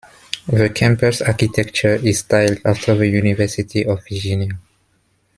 The 0.47 0.71
campus 0.71 1.21
architecture 1.21 1.93
is 1.93 2.21
styled 2.21 2.57
after 2.65 2.95
the 2.95 3.05
University 3.07 3.85
of 3.85 3.99
Virginia. 4.09 4.49